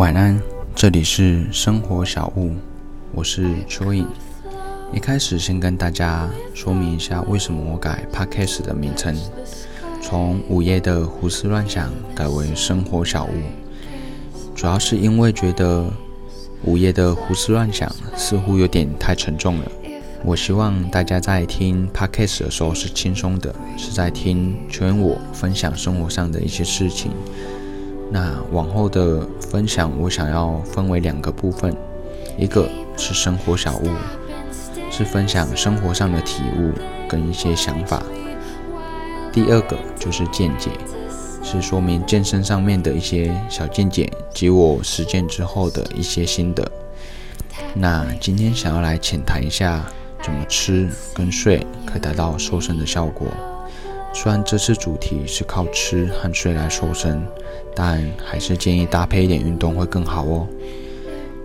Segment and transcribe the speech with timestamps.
[0.00, 0.40] 晚安，
[0.74, 2.54] 这里是生活小屋，
[3.12, 4.06] 我是蚯蚓。
[4.94, 9.14] 一开始先跟大家说明一下，为什么我改 Podcast 的名称，
[10.00, 13.28] 从午夜的胡思乱想改为生活小屋，
[14.54, 15.92] 主要是因为觉得
[16.64, 17.86] 午夜的胡思乱想
[18.16, 19.70] 似乎有点太沉重了。
[20.24, 27.10] 我希望大家在听 Podcast 的时候是轻松的，是在听蚯蚓我分享生活上的一些事情。
[28.12, 31.74] 那往后的分享，我想要分为两个部分，
[32.36, 33.88] 一个是生活小物，
[34.90, 36.72] 是分享生活上的体悟
[37.08, 38.02] 跟一些想法；
[39.32, 40.70] 第二个就是见解，
[41.40, 46.68] 是说明健身上面的一些小见解及我实践之后的一些心得。
[47.74, 49.84] 那今天想要来浅谈一下，
[50.20, 53.28] 怎么吃跟睡可以达到瘦身的效果。
[54.12, 57.22] 虽然这次主题是靠吃和睡来瘦身，
[57.74, 60.46] 但还是建议搭配一点运动会更好哦。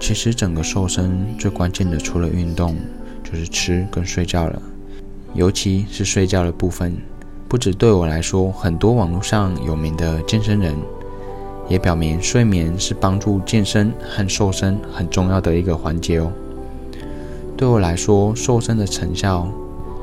[0.00, 2.76] 其实整个瘦身最关键的，除了运动，
[3.22, 4.60] 就是吃跟睡觉了。
[5.34, 6.96] 尤其是睡觉的部分，
[7.48, 10.74] 不止对我来说，很多网络上有名的健身人
[11.68, 16.32] 也表明，睡眠是帮助健身和瘦身很重要的一个环节哦。
[17.56, 19.48] 对我来说，瘦身的成效，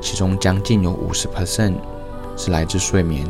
[0.00, 1.74] 其中将近有五十 percent。
[2.36, 3.26] 是来自睡眠。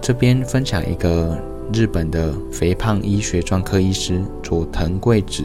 [0.00, 1.38] 这边分享一个
[1.72, 5.44] 日本的肥胖医学专科医师佐藤贵子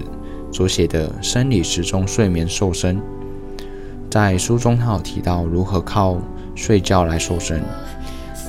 [0.52, 2.98] 所写的《生理时钟睡眠瘦身》。
[4.10, 6.18] 在书中，他有提到如何靠
[6.56, 7.62] 睡觉来瘦身，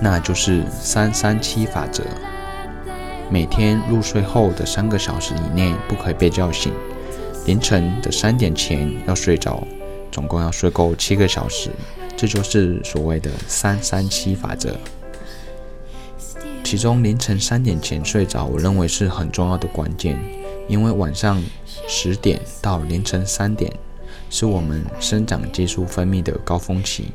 [0.00, 2.04] 那就是三三七法则。
[3.28, 6.72] 每天入睡后的三个小时以内不可以被叫醒，
[7.46, 9.66] 凌晨的三点前要睡着，
[10.12, 11.70] 总共要睡够七个小时。
[12.16, 14.76] 这就是所谓的三三七法则。
[16.64, 20.18] 其中凌晨三点前睡着，我认为是很重要的关键，
[20.66, 21.40] 因为晚上
[21.86, 23.72] 十点到凌晨三点
[24.30, 27.12] 是我们生长激素分泌的高峰期，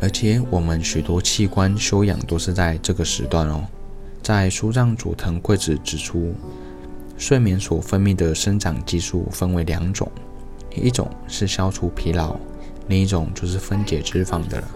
[0.00, 3.64] 而且我们许多器官休养都是在这个时段哦。
[4.22, 6.34] 在书上，佐藤贵子指出，
[7.16, 10.10] 睡眠所分泌的生长激素分为两种，
[10.74, 12.36] 一种是消除疲劳。
[12.88, 14.68] 另一种就是分解脂肪的了。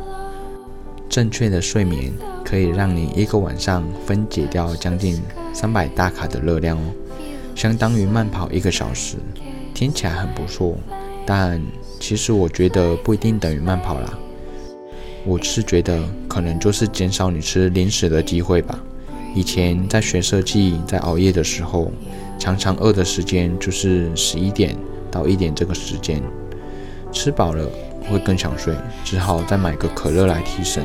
[1.09, 2.13] 正确的睡眠
[2.45, 5.23] 可以让你一个晚上分解掉将近
[5.55, 6.93] 三百大卡的热量哦，
[7.55, 9.17] 相当于慢跑一个小时。
[9.73, 10.77] 听起来很不错，
[11.25, 11.63] 但
[12.01, 14.19] 其实我觉得不一定等于慢跑啦。
[15.25, 18.79] 我是觉得可能就是减少你吃零食的机会吧。
[19.35, 21.91] 以前在学设计，在熬夜的时候，
[22.39, 24.75] 常常饿的时间就是十一点
[25.11, 26.23] 到一点这个时间，
[27.13, 27.69] 吃饱了。
[28.11, 28.75] 会更想睡，
[29.05, 30.85] 只好再买个可乐来提神。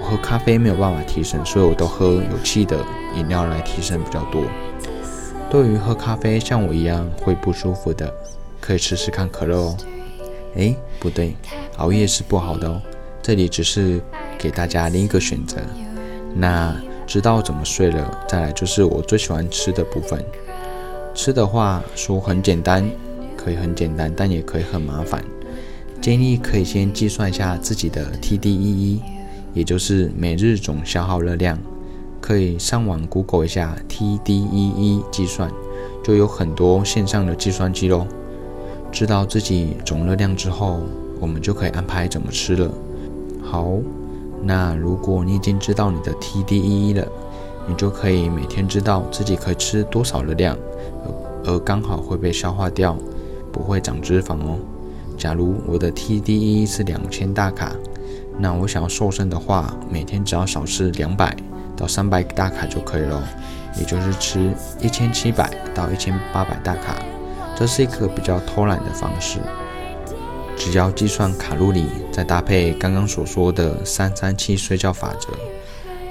[0.00, 2.78] 我喝咖啡没有办法提神，所以我都喝有气的
[3.16, 4.42] 饮料来提神比较多。
[5.50, 8.12] 对于喝咖啡像我一样会不舒服的，
[8.60, 9.76] 可以试试看可乐哦。
[10.54, 11.36] 诶，不对，
[11.76, 12.80] 熬夜是不好的哦。
[13.22, 14.00] 这里只是
[14.38, 15.58] 给大家另一个选择。
[16.34, 16.74] 那
[17.06, 20.24] 知道怎么睡了，再来就是我最喜欢吃的部分。
[21.14, 22.88] 吃的话说很简单，
[23.36, 25.24] 可以很简单，但也可以很麻烦。
[26.06, 29.00] 建议可以先计算一下自己的 TDEE，
[29.52, 31.58] 也就是每日总消耗热量。
[32.20, 35.50] 可以上网 Google 一下 TDEE 计算，
[36.04, 38.06] 就有很多线上的计算机喽。
[38.92, 40.78] 知道自己总热量之后，
[41.18, 42.70] 我们就可以安排怎么吃了。
[43.42, 43.72] 好，
[44.44, 47.08] 那如果你已经知道你的 TDEE 了，
[47.66, 50.56] 你就可以每天知道自己可以吃多少热量，
[51.44, 52.96] 而刚好会被消化掉，
[53.50, 54.56] 不会长脂肪哦。
[55.16, 57.72] 假如我的 TDE 是两千大卡，
[58.38, 61.34] 那我想要瘦身的话，每天只要少吃两百
[61.74, 63.26] 到三百大卡就可以了，
[63.78, 66.96] 也就是吃一千七百到一千八百大卡，
[67.56, 69.38] 这是一个比较偷懒的方式。
[70.56, 75.28] 只要计算卡路里，再搭配刚刚所说的三三七睡觉法则，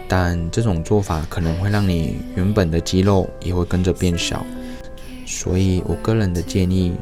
[0.07, 4.43] 但这种做法可能会让你原本的肌肉也会跟着变小，
[5.27, 6.95] 所以我个人的建议。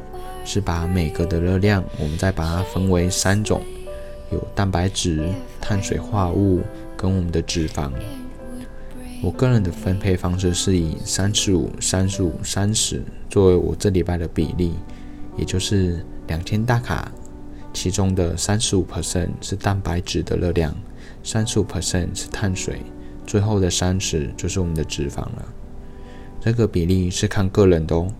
[0.44, 3.62] 是把每个的热量，我们再把它分为三种，
[4.30, 5.28] 有蛋白质、
[5.60, 6.60] 碳水化合物
[6.96, 7.90] 跟我们的脂肪。
[9.22, 14.74] 我个人的分配方式是以三十五、三十五、三十作为我这礼拜的比例，
[15.36, 17.10] 也就是两千大卡，
[17.72, 20.76] 其中的三十五 percent 是蛋白质的热量，
[21.22, 22.82] 三十五 percent 是碳水，
[23.26, 25.44] 最后的三十就是我们的脂肪了。
[26.42, 28.12] 这个比例是看个人的哦。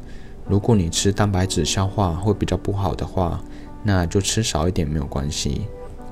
[0.46, 3.42] 如果你吃蛋白质消化会比较不好的话，
[3.82, 5.62] 那就吃少一点没有关系，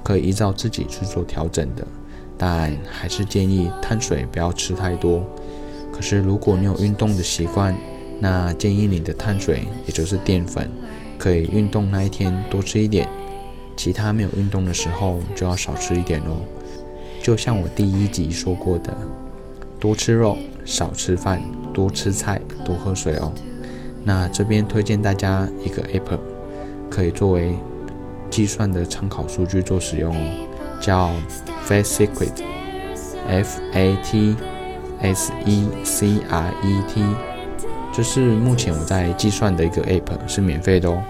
[0.02, 1.86] 可以依照自己去做调整的。
[2.38, 5.24] 但还是建议碳水不要吃太多。
[5.92, 7.76] 可是如果你有运动的习惯，
[8.18, 10.68] 那建议你的碳水，也就是淀粉，
[11.18, 13.06] 可以运动那一天多吃一点，
[13.76, 16.36] 其他没有运动的时候就要少吃一点喽。
[17.22, 18.96] 就像我第一集说过的，
[19.78, 21.42] 多吃肉，少吃饭，
[21.72, 23.30] 多吃菜，多喝水哦。
[24.04, 26.18] 那这边推荐大家一个 app，
[26.90, 27.54] 可以作为
[28.30, 31.10] 计算的参考数据做使用哦，叫
[31.66, 34.36] Fat Secret，F A T
[35.00, 37.02] S E C R E T。
[37.92, 41.02] 这是目前我在计算的一个 App，是免费的哦。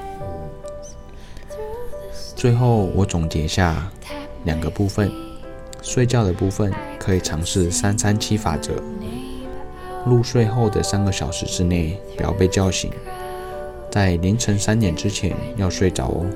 [2.35, 3.89] 最后我总结下
[4.45, 5.11] 两个部分：
[5.81, 8.73] 睡觉的部分可以尝试三三七法则，
[10.05, 12.91] 入睡后的三个小时之内不要被叫醒，
[13.91, 16.27] 在凌晨三点之前要睡着哦。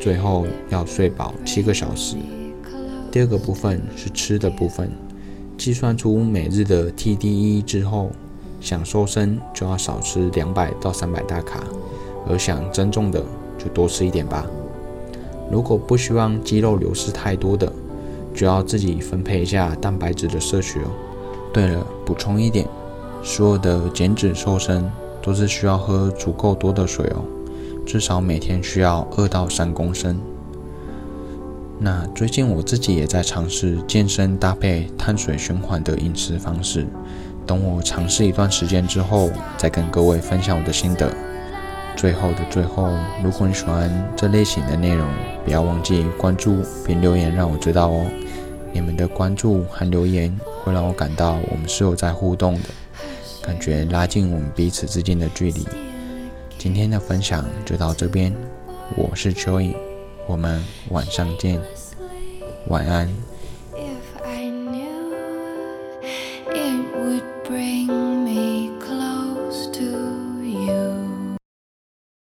[0.00, 2.16] 最后要睡饱七个小时。
[3.10, 4.90] 第二个部分是吃的部分，
[5.56, 8.10] 计算出每日的 TDE 之后。
[8.58, 11.62] 想瘦身就要少吃两百到三百大卡，
[12.26, 13.22] 而想增重的
[13.58, 14.44] 就多吃一点吧。
[15.52, 17.70] 如果不希望肌肉流失太多的，
[18.34, 20.90] 就要自己分配一下蛋白质的摄取哦。
[21.56, 22.68] 对了，补充一点，
[23.22, 24.84] 所有的减脂瘦身
[25.22, 27.24] 都是需要喝足够多的水哦，
[27.86, 30.20] 至少每天需要二到三公升。
[31.78, 36.86] 那最近我自己也在尝试健身搭配碳水循环的饮食方式。
[37.46, 41.10] 等我尝试一段时间之后，再跟各位分享我的心得。
[41.96, 42.90] 最后的最后，
[43.24, 45.08] 如果你喜欢这类型的内容，
[45.42, 48.04] 不要忘记关注并留言让我知道哦。
[48.74, 52.68] 你们的关注和留言会让我感到我们是有在互动的，
[53.40, 55.64] 感觉拉近我们彼此之间的距离。
[56.58, 58.34] 今天的分享就到这边，
[58.96, 59.76] 我是秋意，
[60.26, 61.60] 我们晚上见，
[62.66, 63.08] 晚安。